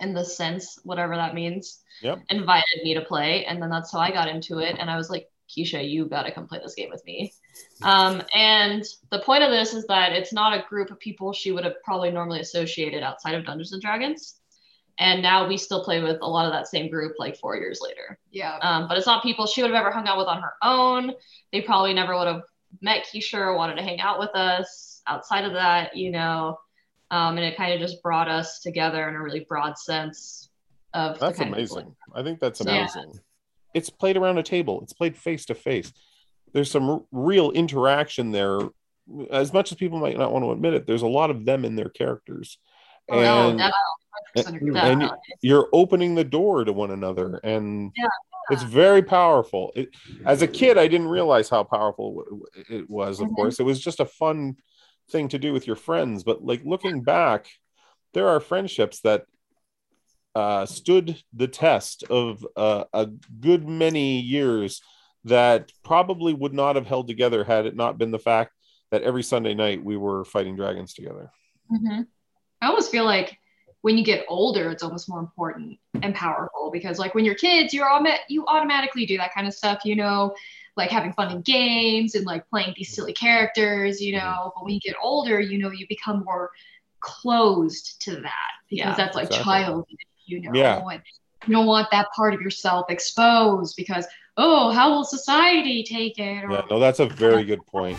in 0.00 0.12
the 0.14 0.24
sense, 0.24 0.80
whatever 0.82 1.14
that 1.14 1.34
means, 1.34 1.82
Yep. 2.02 2.18
invited 2.28 2.80
me 2.82 2.94
to 2.94 3.00
play. 3.02 3.44
And 3.46 3.62
then 3.62 3.70
that's 3.70 3.92
how 3.92 4.00
I 4.00 4.10
got 4.10 4.28
into 4.28 4.58
it. 4.58 4.76
And 4.78 4.90
I 4.90 4.96
was 4.96 5.08
like, 5.08 5.30
Keisha, 5.48 5.88
you 5.88 6.06
got 6.06 6.24
to 6.24 6.32
come 6.32 6.48
play 6.48 6.58
this 6.58 6.74
game 6.74 6.90
with 6.90 7.04
me. 7.06 7.32
Um, 7.82 8.20
and 8.34 8.84
the 9.10 9.20
point 9.20 9.44
of 9.44 9.50
this 9.50 9.72
is 9.74 9.86
that 9.86 10.12
it's 10.12 10.32
not 10.32 10.52
a 10.58 10.66
group 10.68 10.90
of 10.90 10.98
people 10.98 11.32
she 11.32 11.52
would 11.52 11.64
have 11.64 11.80
probably 11.84 12.10
normally 12.10 12.40
associated 12.40 13.02
outside 13.04 13.34
of 13.36 13.46
Dungeons 13.46 13.72
and 13.72 13.80
Dragons. 13.80 14.40
And 14.98 15.22
now 15.22 15.46
we 15.46 15.56
still 15.56 15.84
play 15.84 16.02
with 16.02 16.18
a 16.20 16.26
lot 16.26 16.46
of 16.46 16.52
that 16.52 16.66
same 16.68 16.90
group 16.90 17.14
like 17.18 17.36
four 17.38 17.56
years 17.56 17.78
later. 17.80 18.18
yeah. 18.32 18.56
Um, 18.60 18.88
but 18.88 18.96
it's 18.98 19.06
not 19.06 19.22
people 19.22 19.46
she 19.46 19.62
would 19.62 19.70
have 19.70 19.80
ever 19.80 19.92
hung 19.92 20.08
out 20.08 20.18
with 20.18 20.26
on 20.26 20.42
her 20.42 20.54
own. 20.62 21.12
They 21.52 21.60
probably 21.60 21.94
never 21.94 22.16
would 22.16 22.26
have 22.26 22.42
met 22.80 23.06
Keisha 23.12 23.56
wanted 23.56 23.76
to 23.76 23.82
hang 23.82 24.00
out 24.00 24.18
with 24.18 24.30
us 24.34 25.02
outside 25.06 25.44
of 25.44 25.52
that, 25.54 25.96
you 25.96 26.10
know. 26.10 26.58
Um, 27.10 27.36
and 27.38 27.46
it 27.46 27.56
kind 27.56 27.72
of 27.72 27.78
just 27.80 28.02
brought 28.02 28.28
us 28.28 28.60
together 28.60 29.08
in 29.08 29.14
a 29.14 29.22
really 29.22 29.46
broad 29.48 29.78
sense 29.78 30.50
of 30.94 31.18
that's 31.20 31.38
kind 31.38 31.50
of- 31.52 31.58
amazing 31.58 31.94
i 32.14 32.22
think 32.22 32.40
that's 32.40 32.60
Yeah. 32.64 32.78
amazing 32.78 33.20
it's 33.74 33.90
played 33.90 34.16
around 34.16 34.38
a 34.38 34.42
table 34.42 34.80
it's 34.82 34.92
played 34.92 35.16
face 35.16 35.44
to 35.46 35.54
face 35.54 35.92
there's 36.52 36.70
some 36.70 36.88
r- 36.88 37.02
real 37.12 37.50
interaction 37.50 38.30
there 38.32 38.58
as 39.30 39.52
much 39.52 39.70
as 39.70 39.76
people 39.78 39.98
might 39.98 40.16
not 40.16 40.32
want 40.32 40.44
to 40.44 40.52
admit 40.52 40.74
it 40.74 40.86
there's 40.86 41.02
a 41.02 41.06
lot 41.06 41.30
of 41.30 41.44
them 41.44 41.64
in 41.64 41.76
their 41.76 41.90
characters 41.90 42.58
Oh, 43.08 43.20
no, 43.20 43.50
and. 43.50 43.60
100% 44.36 44.56
agree 44.56 44.76
and 44.78 45.10
you're 45.42 45.68
opening 45.72 46.14
the 46.16 46.24
door 46.24 46.64
to 46.64 46.72
one 46.72 46.90
another 46.92 47.40
and 47.44 47.92
Yeah. 47.96 48.06
It's 48.50 48.62
very 48.62 49.02
powerful. 49.02 49.72
It, 49.74 49.88
as 50.24 50.42
a 50.42 50.46
kid 50.48 50.78
i 50.78 50.86
didn't 50.88 51.08
realize 51.08 51.48
how 51.48 51.64
powerful 51.64 52.24
it- 52.68 52.88
was 52.90 53.20
of 53.20 53.28
Mhm. 53.28 53.34
course. 53.34 53.60
It 53.60 53.64
was 53.64 53.80
just 53.80 54.00
a 54.00 54.04
fun 54.06 54.56
thing 55.10 55.28
to 55.28 55.38
do 55.38 55.52
with 55.52 55.66
your 55.66 55.76
friends 55.76 56.24
but 56.24 56.42
like 56.44 56.62
looking 56.64 57.02
back 57.02 57.46
there 58.14 58.28
are 58.28 58.40
friendships 58.40 59.00
that 59.00 59.24
uh, 60.34 60.66
stood 60.66 61.22
the 61.32 61.48
test 61.48 62.02
of 62.04 62.46
uh, 62.56 62.84
a 62.92 63.06
good 63.40 63.66
many 63.66 64.20
years 64.20 64.82
that 65.24 65.72
probably 65.82 66.34
would 66.34 66.52
not 66.52 66.76
have 66.76 66.86
held 66.86 67.08
together 67.08 67.42
had 67.42 67.64
it 67.66 67.74
not 67.74 67.96
been 67.98 68.10
the 68.10 68.18
fact 68.18 68.52
that 68.90 69.02
every 69.02 69.22
sunday 69.22 69.54
night 69.54 69.82
we 69.82 69.96
were 69.96 70.24
fighting 70.24 70.54
dragons 70.54 70.92
together. 70.92 71.30
Mhm. 71.72 72.06
I 72.60 72.66
almost 72.68 72.90
feel 72.90 73.04
like 73.04 73.38
when 73.86 73.96
you 73.96 74.02
get 74.02 74.24
older, 74.26 74.72
it's 74.72 74.82
almost 74.82 75.08
more 75.08 75.20
important 75.20 75.78
and 76.02 76.12
powerful 76.12 76.70
because, 76.72 76.98
like, 76.98 77.14
when 77.14 77.24
you're 77.24 77.36
kids, 77.36 77.72
you're 77.72 77.88
all 77.88 78.04
you 78.28 78.44
automatically 78.48 79.06
do 79.06 79.16
that 79.16 79.32
kind 79.32 79.46
of 79.46 79.54
stuff, 79.54 79.84
you 79.84 79.94
know, 79.94 80.34
like 80.76 80.90
having 80.90 81.12
fun 81.12 81.30
in 81.30 81.40
games 81.42 82.16
and 82.16 82.26
like 82.26 82.44
playing 82.50 82.74
these 82.76 82.92
silly 82.92 83.12
characters, 83.12 84.00
you 84.00 84.12
mm-hmm. 84.12 84.26
know. 84.26 84.52
But 84.56 84.64
when 84.64 84.74
you 84.74 84.80
get 84.80 84.96
older, 85.00 85.38
you 85.38 85.58
know, 85.58 85.70
you 85.70 85.86
become 85.88 86.24
more 86.24 86.50
closed 86.98 88.02
to 88.02 88.16
that 88.22 88.50
because 88.68 88.86
Yeah, 88.86 88.94
that's 88.96 89.14
like 89.14 89.26
exactly. 89.26 89.44
childish, 89.44 89.96
you 90.24 90.40
know. 90.40 90.50
Yeah. 90.52 90.82
And 90.84 91.00
you 91.46 91.54
don't 91.54 91.66
want 91.66 91.88
that 91.92 92.08
part 92.10 92.34
of 92.34 92.40
yourself 92.40 92.86
exposed 92.88 93.76
because, 93.76 94.04
oh, 94.36 94.72
how 94.72 94.90
will 94.90 95.04
society 95.04 95.84
take 95.84 96.18
it? 96.18 96.42
Or, 96.42 96.50
yeah 96.50 96.62
no 96.68 96.80
that's 96.80 96.98
a 96.98 97.06
very 97.06 97.44
good 97.50 97.64
point 97.66 97.96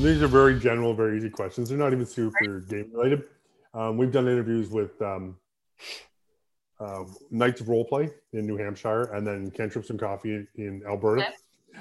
And 0.00 0.08
these 0.08 0.22
are 0.22 0.28
very 0.28 0.58
general, 0.58 0.94
very 0.94 1.18
easy 1.18 1.28
questions. 1.28 1.68
They're 1.68 1.76
not 1.76 1.92
even 1.92 2.06
super 2.06 2.60
game 2.60 2.90
related. 2.90 3.24
Um, 3.74 3.98
we've 3.98 4.10
done 4.10 4.26
interviews 4.28 4.70
with 4.70 5.00
um, 5.02 5.36
uh, 6.80 7.04
Knights 7.30 7.60
of 7.60 7.66
Roleplay 7.66 8.10
in 8.32 8.46
New 8.46 8.56
Hampshire 8.56 9.12
and 9.12 9.26
then 9.26 9.50
Cantrips 9.50 9.90
and 9.90 10.00
Coffee 10.00 10.46
in 10.54 10.82
Alberta. 10.88 11.26
Okay. 11.26 11.34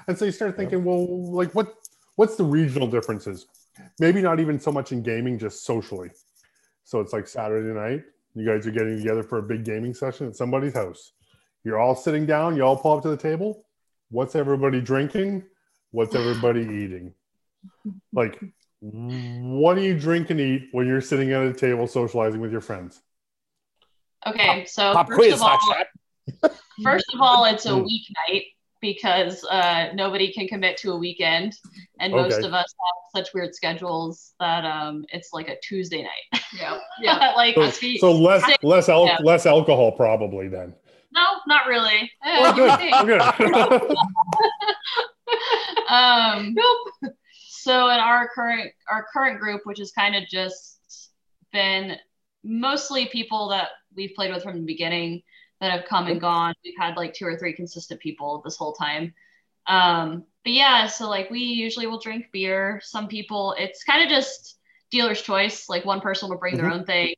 And 0.10 0.18
so 0.18 0.26
you 0.26 0.34
start 0.34 0.58
thinking, 0.58 0.84
well, 0.84 1.32
like 1.32 1.56
what 1.56 1.74
what's 2.18 2.36
the 2.36 2.44
regional 2.44 2.90
differences? 2.90 3.48
Maybe 4.02 4.22
not 4.22 4.42
even 4.42 4.60
so 4.60 4.74
much 4.74 4.92
in 4.92 5.02
gaming, 5.02 5.40
just 5.40 5.64
socially. 5.64 6.10
So 6.84 7.00
it's 7.00 7.14
like 7.14 7.26
Saturday 7.26 7.74
night, 7.74 8.04
you 8.36 8.46
guys 8.46 8.68
are 8.68 8.72
getting 8.72 8.98
together 8.98 9.24
for 9.24 9.38
a 9.38 9.44
big 9.44 9.64
gaming 9.64 9.94
session 9.94 10.28
at 10.28 10.36
somebody's 10.36 10.74
house. 10.74 11.14
You're 11.64 11.80
all 11.80 11.96
sitting 11.96 12.26
down, 12.26 12.58
you 12.58 12.64
all 12.64 12.76
pull 12.76 12.98
up 12.98 13.04
to 13.04 13.10
the 13.10 13.16
table. 13.16 13.64
What's 14.12 14.36
everybody 14.36 14.82
drinking? 14.82 15.46
What's 15.92 16.16
everybody 16.16 16.64
eating? 16.64 17.14
Like, 18.14 18.40
what 18.82 19.76
do 19.76 19.82
you 19.82 19.98
drink 20.00 20.30
and 20.30 20.40
eat 20.40 20.70
when 20.72 20.88
you're 20.88 21.02
sitting 21.02 21.32
at 21.34 21.44
a 21.44 21.54
table 21.54 21.88
socializing 21.88 22.40
with 22.42 22.52
your 22.52 22.62
friends? 22.62 23.02
Okay, 24.28 24.66
so 24.66 24.94
Pop 24.94 25.08
first 25.08 25.18
quiz, 25.18 25.34
of 25.34 25.42
all, 25.44 25.60
first 26.84 27.06
of 27.14 27.22
all, 27.22 27.46
it's 27.46 27.66
a 27.66 27.70
Mm. 27.70 27.86
weeknight 27.86 28.44
because 28.82 29.44
uh, 29.46 29.90
nobody 29.94 30.32
can 30.32 30.48
commit 30.48 30.78
to 30.78 30.92
a 30.94 30.98
weekend, 30.98 31.54
and 32.00 32.14
most 32.14 32.40
of 32.40 32.54
us 32.54 32.74
have 33.14 33.26
such 33.26 33.34
weird 33.34 33.54
schedules 33.54 34.34
that 34.40 34.64
um, 34.66 35.04
it's 35.10 35.30
like 35.34 35.50
a 35.50 35.58
Tuesday 35.62 36.04
night. 36.04 36.42
Yeah. 36.58 36.78
Yeah. 37.02 37.34
like 37.36 37.56
So, 37.56 37.70
so 37.98 38.12
less 38.14 38.46
Six. 38.46 38.64
less 38.64 38.88
al- 38.90 39.06
Yeah. 39.06 39.18
less 39.24 39.46
alcohol 39.46 39.92
probably 39.94 40.48
then. 40.50 40.74
no, 41.12 41.24
not 41.48 41.68
really. 41.68 42.10
Oh, 42.26 42.54
good. 42.54 42.72
Oh, 42.94 43.06
good. 43.06 43.22
um, 45.90 46.54
nope. 46.54 47.14
So 47.62 47.90
in 47.90 48.00
our 48.00 48.30
current 48.30 48.72
our 48.90 49.06
current 49.12 49.40
group, 49.40 49.62
which 49.66 49.80
has 49.80 49.92
kind 49.92 50.16
of 50.16 50.24
just 50.28 51.12
been 51.52 51.98
mostly 52.44 53.08
people 53.08 53.50
that 53.50 53.70
we've 53.96 54.14
played 54.16 54.34
with 54.34 54.44
from 54.44 54.60
the 54.60 54.66
beginning 54.66 55.24
that 55.60 55.72
have 55.72 55.86
come 55.86 56.08
and 56.08 56.22
gone. 56.22 56.54
We've 56.64 56.74
had 56.78 56.96
like 56.96 57.14
two 57.14 57.26
or 57.26 57.38
three 57.38 57.54
consistent 57.54 58.00
people 58.00 58.42
this 58.46 58.56
whole 58.56 58.74
time. 58.74 59.14
Um, 59.68 60.24
but 60.44 60.54
yeah, 60.54 60.88
so 60.88 61.10
like 61.10 61.30
we 61.30 61.40
usually 61.40 61.86
will 61.86 62.00
drink 62.00 62.28
beer. 62.32 62.80
Some 62.84 63.08
people, 63.08 63.56
it's 63.60 63.84
kind 63.84 64.02
of 64.04 64.10
just 64.10 64.58
dealer's 64.90 65.22
choice. 65.22 65.68
Like 65.68 65.84
one 65.84 66.00
person 66.00 66.30
will 66.30 66.38
bring 66.38 66.56
their 66.56 66.72
own 66.72 66.86
thing, 66.86 67.14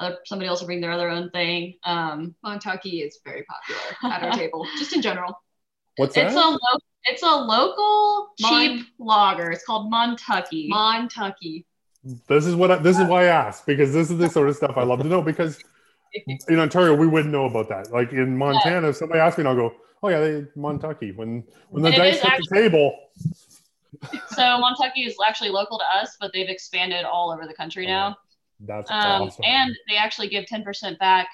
other 0.00 0.18
somebody 0.24 0.48
else 0.48 0.60
will 0.60 0.66
bring 0.66 0.80
their 0.80 0.90
other 0.90 1.08
own 1.08 1.30
thing. 1.30 1.78
Um, 1.84 2.34
Montucky 2.44 3.06
is 3.06 3.20
very 3.24 3.44
popular 3.44 4.14
at 4.16 4.22
our 4.24 4.32
table, 4.36 4.66
just 4.78 4.92
in 4.94 5.02
general. 5.02 5.40
What's 5.96 6.16
that? 6.16 6.26
it's 6.26 6.34
a 6.34 6.38
lo- 6.38 6.58
it's 7.04 7.22
a 7.22 7.26
local 7.26 8.30
Mon- 8.40 8.78
cheap 8.78 8.86
lager. 8.98 9.50
It's 9.50 9.64
called 9.64 9.92
Montucky. 9.92 10.68
Montucky. 10.68 11.64
This 12.28 12.46
is 12.46 12.54
what 12.54 12.70
I, 12.70 12.76
this 12.76 12.98
is 12.98 13.06
why 13.08 13.24
I 13.24 13.26
asked 13.26 13.66
because 13.66 13.92
this 13.92 14.10
is 14.10 14.18
the 14.18 14.28
sort 14.28 14.48
of 14.48 14.56
stuff 14.56 14.76
I 14.76 14.82
love 14.82 15.00
to 15.00 15.08
know 15.08 15.22
because 15.22 15.58
in 16.48 16.58
Ontario 16.58 16.94
we 16.94 17.06
wouldn't 17.06 17.32
know 17.32 17.46
about 17.46 17.68
that. 17.70 17.90
Like 17.90 18.12
in 18.12 18.36
Montana, 18.36 18.88
if 18.90 18.96
somebody 18.96 19.20
asks 19.20 19.38
me, 19.38 19.42
and 19.42 19.48
I'll 19.48 19.56
go, 19.56 19.74
"Oh 20.02 20.08
yeah, 20.08 20.20
they 20.20 20.42
Montucky." 20.56 21.16
When 21.16 21.44
when 21.70 21.82
the 21.82 21.88
And 21.88 21.96
dice 21.96 22.16
is 22.16 22.22
hit 22.22 22.40
the 22.50 22.56
table, 22.56 22.94
so 24.28 24.42
Montucky 24.42 25.06
is 25.06 25.16
actually 25.26 25.50
local 25.50 25.78
to 25.78 25.84
us, 25.98 26.16
but 26.20 26.30
they've 26.32 26.48
expanded 26.48 27.04
all 27.04 27.30
over 27.32 27.46
the 27.46 27.54
country 27.54 27.86
now. 27.86 28.16
that's 28.60 28.90
Um, 28.90 29.22
awesome. 29.22 29.44
And 29.44 29.74
they 29.88 29.96
actually 29.96 30.28
give 30.28 30.44
10% 30.44 30.98
back 30.98 31.28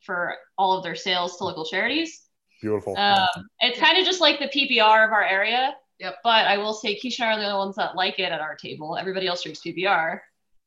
for 0.00 0.36
all 0.56 0.76
of 0.76 0.82
their 0.82 0.94
sales 0.94 1.36
to 1.38 1.44
local 1.44 1.64
charities. 1.64 2.27
Beautiful. 2.60 2.96
Um, 2.96 3.26
it's 3.60 3.78
kind 3.78 3.98
of 3.98 4.04
just 4.04 4.20
like 4.20 4.38
the 4.38 4.46
PBR 4.48 5.06
of 5.06 5.12
our 5.12 5.22
area. 5.24 5.74
Yep. 6.00 6.16
But 6.22 6.46
I 6.46 6.58
will 6.58 6.74
say 6.74 6.98
Keisha 6.98 7.20
and 7.20 7.30
I 7.30 7.32
are 7.34 7.38
the 7.40 7.46
only 7.46 7.58
ones 7.66 7.76
that 7.76 7.96
like 7.96 8.18
it 8.18 8.32
at 8.32 8.40
our 8.40 8.54
table. 8.54 8.96
Everybody 8.96 9.26
else 9.26 9.42
drinks 9.42 9.60
PBR. 9.60 10.20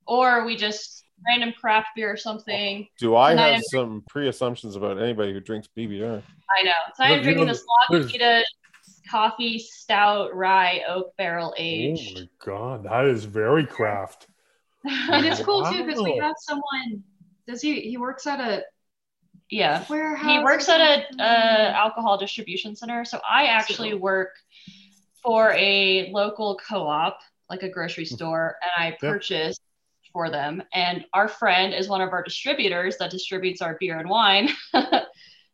Or 0.08 0.46
we 0.46 0.56
just 0.58 1.04
random 1.28 1.54
craft 1.60 1.90
beer 1.96 2.12
or 2.12 2.18
something. 2.18 2.88
Do 3.00 3.16
I 3.16 3.32
And 3.32 3.40
I 3.40 3.48
have 3.50 3.56
agree. 3.58 3.64
some 3.72 4.04
pre-assumptions 4.10 4.76
about 4.76 5.02
anybody 5.02 5.32
who 5.34 5.40
drinks 5.40 5.68
PBR? 5.78 6.22
I 6.60 6.64
know. 6.64 6.72
So 6.96 7.04
I'm 7.04 7.22
drinking 7.22 7.46
know, 7.46 7.54
this 7.54 7.64
there's- 7.90 8.44
coffee 9.10 9.60
stout 9.60 10.34
rye 10.36 10.82
oak 10.88 11.16
barrel 11.18 11.54
aged. 11.58 12.18
oh 12.18 12.22
my 12.22 12.28
god, 12.46 12.84
that 12.84 13.06
is 13.06 13.26
very 13.26 13.66
craft. 13.66 14.28
And 14.86 15.26
it's 15.26 15.42
cool 15.42 15.64
too 15.72 15.86
because 15.86 16.02
we 16.02 16.18
have 16.18 16.36
someone. 16.40 17.04
Does 17.48 17.62
he? 17.62 17.82
He 17.82 17.98
works 17.98 18.26
at 18.26 18.40
a 18.40 18.64
yeah. 19.52 19.86
warehouse. 19.90 20.32
he 20.32 20.44
works 20.44 20.70
at 20.70 20.82
a 20.82 21.22
uh, 21.22 21.72
alcohol 21.76 22.18
distribution 22.18 22.76
center. 22.76 23.06
So 23.06 23.20
i 23.30 23.46
actually 23.46 23.94
work 23.94 24.32
for 25.22 25.52
a 25.52 26.10
local 26.12 26.60
co-op 26.68 27.20
like 27.50 27.62
a 27.64 27.70
grocery 27.70 28.06
store 28.06 28.56
and 28.62 28.72
i 28.86 28.98
purchase 29.00 29.60
for 30.12 30.30
them. 30.30 30.62
And 30.74 31.06
our 31.14 31.28
friend 31.28 31.74
is 31.74 31.88
one 31.88 32.02
of 32.02 32.12
our 32.12 32.24
distributors 32.24 32.98
that 32.98 33.12
distributes 33.12 33.62
our 33.62 33.78
beer 33.80 33.98
and 34.00 34.10
wine. 34.10 34.50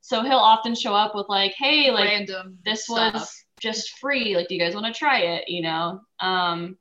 So 0.08 0.24
he'll 0.24 0.38
often 0.38 0.74
show 0.74 0.96
up 0.96 1.16
with 1.16 1.25
like 1.27 1.54
hey 1.58 1.92
like 1.92 2.06
random. 2.06 2.60
this 2.63 2.86
stuff. 2.86 3.13
was 3.13 3.44
just 3.60 4.00
free. 4.00 4.38
Like 4.38 4.48
do 4.48 4.56
you 4.56 4.62
guys 4.62 4.74
want 4.74 4.86
to 4.86 4.98
try 4.98 5.20
it? 5.20 5.50
You 5.50 5.63
know? 5.63 6.00
Um 6.22 6.77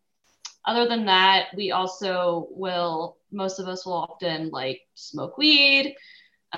other 0.64 0.87
than 0.87 1.06
that 1.06 1.49
we 1.56 1.73
also 1.73 2.46
will 2.52 3.16
most 3.32 3.58
of 3.58 3.66
us 3.66 3.85
will 3.85 3.94
often 3.94 4.50
like 4.50 4.80
smoke 4.94 5.38
weed 5.38 5.96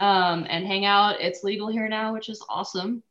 um 0.01 0.47
and 0.49 0.67
hang 0.67 0.85
out 0.85 1.21
it's 1.21 1.43
legal 1.45 1.69
here 1.69 1.89
now 1.89 2.13
which 2.13 2.29
is 2.29 2.45
awesome 2.49 3.03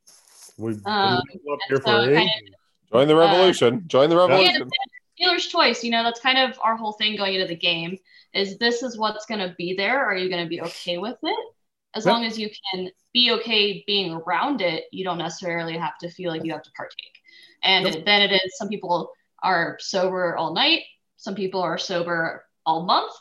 We've 0.56 0.84
Um, 0.86 1.22
been 1.30 1.52
up 1.52 1.58
here 1.68 1.76
so 1.76 1.82
for 1.82 2.10
it 2.10 2.16
kinda- 2.16 2.22
ages. 2.22 2.54
Join 2.90 3.06
the 3.06 3.14
Uh, 3.14 3.18
revolution. 3.20 3.84
Join 3.86 4.08
the 4.10 4.16
yeah, 4.16 4.22
revolution. 4.22 4.70
dealer's 5.16 5.46
choice 5.46 5.84
you 5.84 5.90
know 5.90 6.02
that's 6.02 6.20
kind 6.20 6.38
of 6.38 6.58
our 6.62 6.76
whole 6.76 6.92
thing 6.92 7.16
going 7.16 7.34
into 7.34 7.46
the 7.46 7.54
game 7.54 7.96
is 8.34 8.58
this 8.58 8.82
is 8.82 8.96
what's 8.98 9.24
going 9.26 9.40
to 9.40 9.54
be 9.58 9.74
there 9.74 10.04
are 10.04 10.16
you 10.16 10.28
going 10.28 10.42
to 10.42 10.48
be 10.48 10.60
okay 10.62 10.98
with 10.98 11.16
it 11.22 11.46
as 11.94 12.04
Yep. 12.04 12.12
long 12.12 12.24
as 12.24 12.38
you 12.38 12.50
can 12.72 12.90
be 13.12 13.30
okay 13.32 13.82
being 13.86 14.12
around 14.14 14.60
it 14.60 14.84
you 14.92 15.04
don't 15.04 15.18
necessarily 15.18 15.76
have 15.78 15.96
to 15.98 16.10
feel 16.10 16.30
like 16.30 16.44
you 16.44 16.52
have 16.52 16.62
to 16.62 16.70
partake 16.72 17.16
and 17.62 17.86
Yep. 17.86 18.04
then 18.04 18.22
it 18.22 18.32
is 18.32 18.56
some 18.58 18.68
people 18.68 19.12
are 19.42 19.76
sober 19.80 20.36
all 20.36 20.52
night 20.54 20.82
some 21.16 21.34
people 21.34 21.60
are 21.60 21.78
sober 21.78 22.44
all 22.66 22.82
month 22.84 23.12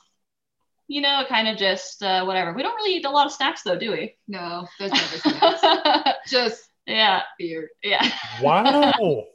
you 0.88 1.01
know 1.01 1.24
kind 1.27 1.48
of 1.48 1.58
just 1.58 2.01
uh, 2.01 2.24
whatever 2.24 2.53
we 2.53 2.63
don't 2.63 2.75
really 2.75 2.96
eat 2.96 3.06
a 3.06 3.10
lot 3.10 3.25
of 3.25 3.32
snacks 3.32 3.62
though 3.63 3.77
do 3.77 3.91
we 3.91 4.15
No, 4.27 4.67
there's 4.79 4.91
never 4.91 5.17
snacks. 5.17 6.17
Just 6.27 6.70
yeah 6.86 7.22
beer. 7.38 7.70
yeah 7.84 8.10
Wow. 8.41 8.94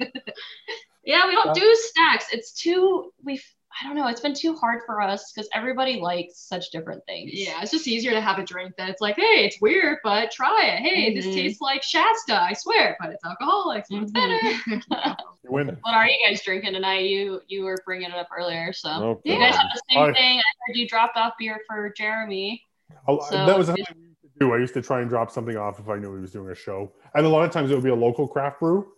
Yeah, 1.04 1.26
we 1.26 1.34
don't 1.34 1.54
do 1.54 1.74
snacks. 1.74 2.26
It's 2.32 2.52
too 2.52 3.12
we've 3.24 3.44
I 3.82 3.86
don't 3.86 3.96
know, 3.96 4.08
it's 4.08 4.20
been 4.20 4.34
too 4.34 4.54
hard 4.56 4.82
for 4.84 5.00
us 5.00 5.32
because 5.32 5.48
everybody 5.54 6.00
likes 6.00 6.38
such 6.38 6.70
different 6.70 7.04
things. 7.06 7.30
Yeah, 7.32 7.62
it's 7.62 7.70
just 7.70 7.88
easier 7.88 8.10
to 8.10 8.20
have 8.20 8.38
a 8.38 8.44
drink 8.44 8.74
than 8.76 8.88
it's 8.90 9.00
like, 9.00 9.16
hey, 9.16 9.44
it's 9.44 9.60
weird, 9.60 9.98
but 10.04 10.30
try 10.30 10.64
it. 10.66 10.80
Hey, 10.80 11.14
this 11.14 11.26
Mhm. 11.26 11.32
tastes 11.34 11.60
like 11.60 11.82
Shasta, 11.82 12.34
I 12.40 12.52
swear, 12.52 12.96
but 13.00 13.10
it's 13.10 13.24
alcoholic, 13.24 13.86
so 13.86 13.96
it's 14.02 14.12
Mhm. 14.12 14.14
better. 14.14 15.16
You 15.44 15.52
win. 15.52 15.68
What 15.80 15.94
are 15.94 16.06
you 16.06 16.18
guys 16.26 16.42
drinking 16.42 16.74
tonight? 16.74 17.06
You 17.06 17.40
you 17.48 17.64
were 17.64 17.78
bringing 17.86 18.10
it 18.10 18.14
up 18.16 18.28
earlier, 18.36 18.72
so 18.74 18.90
Oh, 18.90 19.20
you 19.24 19.36
guys 19.38 19.56
have 19.56 19.66
the 19.74 19.80
same 19.90 20.02
I- 20.02 20.12
thing. 20.12 20.38
I 20.38 20.42
heard 20.66 20.76
you 20.76 20.86
dropped 20.86 21.16
off 21.16 21.32
beer 21.38 21.58
for 21.66 21.90
Jeremy. 21.96 22.62
A- 23.08 23.16
So- 23.30 23.46
that 23.46 23.56
was 23.56 23.68
something 23.68 23.84
we 23.96 24.02
used 24.08 24.20
to 24.20 24.28
do. 24.38 24.52
I 24.52 24.58
used 24.58 24.74
to 24.74 24.82
try 24.82 25.00
and 25.00 25.08
drop 25.08 25.30
something 25.30 25.56
off 25.56 25.80
if 25.80 25.88
I 25.88 25.96
knew 25.96 26.14
he 26.14 26.20
was 26.20 26.32
doing 26.32 26.50
a 26.50 26.54
show. 26.54 26.92
And 27.14 27.24
a 27.24 27.28
lot 27.30 27.44
of 27.46 27.50
times 27.50 27.70
it 27.70 27.74
would 27.74 27.84
be 27.84 27.90
a 27.90 27.94
local 27.94 28.28
craft 28.28 28.60
brew. 28.60 28.92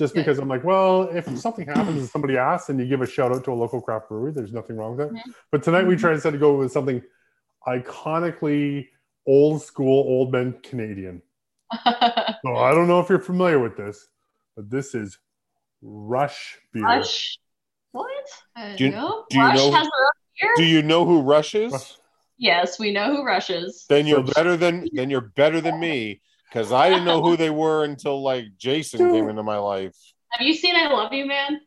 Just 0.00 0.16
Yeah. 0.16 0.22
because 0.22 0.38
I'm 0.38 0.48
like, 0.48 0.64
well, 0.64 1.02
if 1.14 1.28
something 1.38 1.66
happens 1.66 1.98
and 2.00 2.08
somebody 2.08 2.38
asks 2.38 2.70
and 2.70 2.80
you 2.80 2.86
give 2.86 3.02
a 3.02 3.06
shout 3.06 3.32
out 3.32 3.44
to 3.44 3.52
a 3.52 3.54
local 3.54 3.82
craft 3.82 4.08
brewery, 4.08 4.32
there's 4.32 4.50
nothing 4.50 4.76
wrong 4.78 4.96
with 4.96 5.08
that. 5.08 5.14
Mhm. 5.14 5.34
But 5.52 5.62
tonight 5.62 5.86
we 5.86 5.94
tried 5.94 6.18
to 6.22 6.38
go 6.38 6.56
with 6.56 6.72
something 6.72 7.02
iconically 7.68 8.88
old 9.26 9.60
school, 9.62 10.04
old 10.08 10.32
men 10.32 10.54
Canadian. 10.62 11.20
So 12.42 12.56
I 12.56 12.70
don't 12.74 12.88
know 12.88 13.00
if 13.00 13.10
you're 13.10 13.18
familiar 13.18 13.58
with 13.58 13.76
this, 13.76 14.08
but 14.56 14.70
this 14.70 14.94
is 14.94 15.18
Rush 15.82 16.58
beer. 16.72 16.82
Rush. 16.82 17.38
What? 17.92 18.08
Do 18.78 18.84
you- 18.84 18.90
know. 18.92 19.24
Do 19.28 19.36
you 19.36 19.42
Rush 19.44 19.56
know? 19.56 19.72
has 19.72 19.86
a 19.86 19.90
beer? 20.40 20.52
Do 20.56 20.64
you 20.64 20.82
know 20.82 21.04
who 21.04 21.20
Rush 21.20 21.54
is? 21.54 21.72
Rush. 21.72 21.96
yes, 22.38 22.78
we 22.78 22.90
know 22.90 23.14
who 23.14 23.22
Rush 23.22 23.50
is. 23.50 23.84
Then 23.90 24.06
you're 24.06 24.22
better 24.22 24.56
than 24.56 24.88
then 24.92 25.10
you're 25.10 25.20
better 25.42 25.60
than 25.60 25.78
me 25.78 26.22
because 26.50 26.72
I 26.72 26.88
didn't 26.88 27.04
know 27.04 27.22
who 27.22 27.36
they 27.36 27.50
were 27.50 27.84
until 27.84 28.22
like 28.22 28.56
Jason 28.58 29.12
came 29.12 29.28
into 29.28 29.42
my 29.42 29.58
life. 29.58 29.94
Have 30.30 30.46
you 30.46 30.54
seen 30.54 30.74
I 30.74 30.88
Love 30.88 31.12
You 31.12 31.26
Man? 31.26 31.60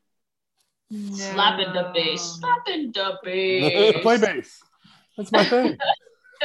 No. 0.89 1.15
Slapping 1.15 1.73
the 1.73 1.91
bass. 1.93 2.39
Slapping 2.39 2.91
the 2.91 3.17
bass. 3.23 4.01
Play 4.01 4.17
bass. 4.17 4.61
That's 5.17 5.31
my 5.31 5.43
thing. 5.45 5.77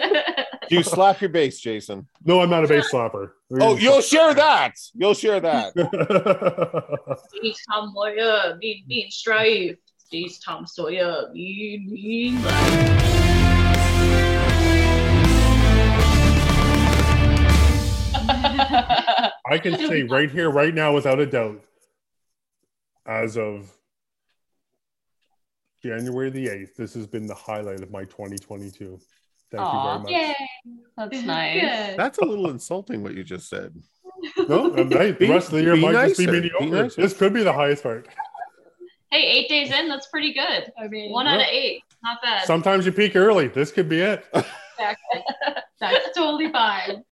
Do 0.01 0.23
you 0.77 0.83
slap 0.83 1.21
your 1.21 1.31
bass, 1.31 1.59
Jason? 1.59 2.07
No, 2.25 2.41
I'm 2.41 2.51
not 2.51 2.65
a 2.65 2.69
bass 2.69 2.93
slapper. 2.93 3.31
Oh, 3.61 3.77
you'll 3.77 4.03
share 4.03 4.35
that. 4.35 4.75
You'll 4.95 5.15
share 5.15 5.41
that. 5.41 5.75
These 7.43 7.59
Tom 7.71 7.93
Sawyer, 7.95 8.57
mean, 8.61 8.85
mean 8.87 9.11
strife. 9.11 9.77
These 10.13 10.39
Tom 10.39 10.67
Sawyer, 10.67 11.31
mean, 11.33 11.91
mean. 11.91 12.37
I 18.29 19.59
can 19.61 19.77
say 19.89 20.03
right 20.05 20.31
here, 20.31 20.51
right 20.51 20.75
now, 20.75 20.95
without 20.95 21.19
a 21.19 21.27
doubt, 21.27 21.63
as 23.07 23.37
of 23.37 23.73
January 25.83 26.31
the 26.31 26.47
8th, 26.47 26.75
this 26.77 26.95
has 26.95 27.07
been 27.07 27.27
the 27.27 27.35
highlight 27.35 27.83
of 27.83 27.91
my 27.91 28.05
2022. 28.05 28.99
Thank 29.51 29.63
Aw, 29.63 30.01
you 30.01 30.07
very 30.07 30.27
much. 30.27 30.37
That's 30.97 31.27
nice. 31.27 31.61
Good. 31.61 31.99
That's 31.99 32.19
a 32.19 32.25
little 32.25 32.51
insulting 32.51 33.03
what 33.03 33.15
you 33.15 33.25
just 33.25 33.49
said. 33.49 33.75
No, 34.49 34.75
I'm 34.75 34.91
right. 34.91 35.19
The 35.19 35.31
rest 35.31 35.49
of 35.49 35.55
the 35.55 35.63
year 35.63 35.75
be 35.75 35.83
might 35.83 35.93
just 36.09 36.19
be 36.19 36.27
nicer, 36.27 36.41
be 36.41 36.41
mediocre. 36.41 36.83
nicer. 36.83 37.01
This 37.01 37.15
could 37.15 37.33
be 37.33 37.43
the 37.43 37.53
highest 37.53 37.83
part. 37.83 38.09
Hey, 39.11 39.23
eight 39.23 39.49
days 39.49 39.73
in, 39.73 39.89
that's 39.89 40.09
pretty 40.09 40.35
good. 40.35 40.71
I 40.79 40.89
mean, 40.89 41.13
One 41.13 41.27
out 41.27 41.41
of 41.41 41.47
eight. 41.49 41.83
Not 42.03 42.21
bad. 42.23 42.45
Sometimes 42.45 42.85
you 42.85 42.93
peak 42.93 43.17
early. 43.17 43.49
This 43.49 43.73
could 43.73 43.89
be 43.89 44.01
it. 44.01 44.25
that's 45.81 46.17
totally 46.17 46.53
fine. 46.53 47.05